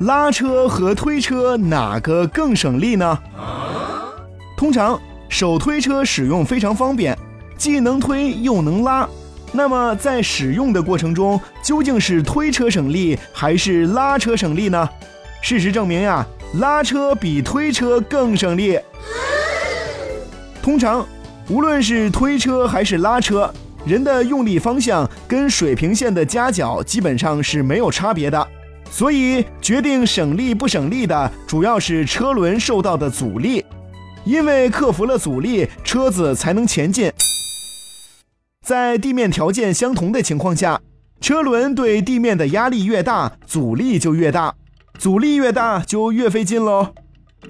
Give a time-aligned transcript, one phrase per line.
[0.00, 3.18] 拉车和推车哪个更省力呢？
[4.56, 7.16] 通常手推车使用非常方便，
[7.56, 9.08] 既能推又能拉。
[9.52, 14.88] 那么在使用的过程中，究竟是推车省力还是拉车省力呢？
[15.40, 18.76] 事实证明呀，拉车比推车更省力。
[20.60, 21.06] 通常，
[21.48, 23.52] 无论是推车还是拉车，
[23.86, 28.48] 人的用力方向跟水平线的夹角基本上是没有差别的。
[28.90, 33.64] 所以，决定省力不省力的主要是车轮受到的阻力，
[34.24, 37.12] 因为克服了阻力，车子才能前进。
[38.64, 40.80] 在地面条件相同的情况下，
[41.20, 44.54] 车轮对地面的压力越大，阻力就越大，
[44.98, 46.94] 阻力越大就越费劲喽。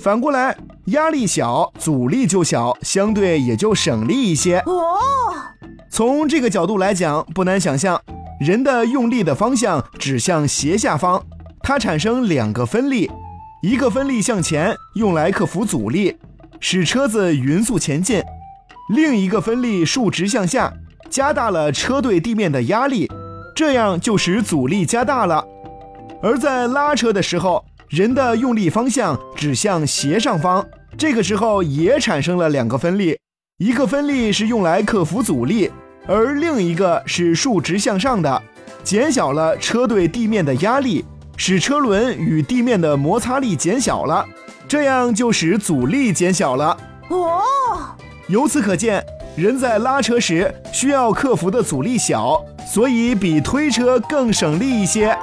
[0.01, 0.57] 反过来，
[0.87, 4.59] 压力小，阻力就小，相对也就省力一些。
[4.67, 4.99] 哦，
[5.89, 8.01] 从这个角度来讲，不难想象，
[8.41, 11.25] 人的用力的方向指向斜下方，
[11.67, 13.11] 它产生两个分力，
[13.63, 16.15] 一个分力向前，用来克服阻力，
[16.61, 18.21] 使车子匀速前进；
[18.95, 20.71] 另一个分力竖直向下。
[21.09, 23.11] 加大了车对地面的压力，
[23.55, 25.43] 这样就使阻力加大了。
[26.21, 30.67] 而在拉车的时候，人的用力方向指向斜上方，
[30.99, 33.17] 这个时候也产生了两个分力，
[33.59, 35.71] 一个分力是用来克服阻力，
[36.07, 38.43] 而另一个是竖直向上的，
[38.83, 41.05] 减小了车对地面的压力，
[41.37, 44.25] 使车轮与地面的摩擦力减小了，
[44.67, 46.77] 这样就使阻力减小了。
[47.09, 47.41] 哦，
[48.29, 49.05] 由此可见。
[49.37, 52.41] 人在拉车时需要克服的阻力小，
[52.73, 55.19] 所以比推车更省力一些。